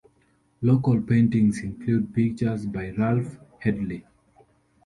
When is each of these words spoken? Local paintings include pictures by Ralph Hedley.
Local 0.63 0.99
paintings 1.01 1.59
include 1.61 2.11
pictures 2.11 2.65
by 2.65 2.89
Ralph 2.89 3.37
Hedley. 3.59 4.03